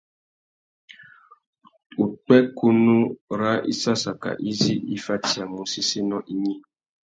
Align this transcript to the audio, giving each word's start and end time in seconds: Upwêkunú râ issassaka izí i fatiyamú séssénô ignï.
Upwêkunú 2.03 2.95
râ 3.39 3.51
issassaka 3.73 4.29
izí 4.51 4.75
i 4.95 4.97
fatiyamú 5.05 5.59
séssénô 5.71 6.17
ignï. 6.33 6.55